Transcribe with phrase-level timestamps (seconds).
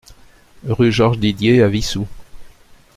[0.67, 2.07] Rue Georges Didier à Wissous